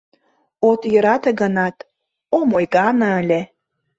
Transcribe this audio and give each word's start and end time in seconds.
От 0.69 0.81
йöрате 0.93 1.31
гынат, 1.41 1.75
ом 2.37 2.47
ойгане 2.57 3.09
ыле. 3.21 3.41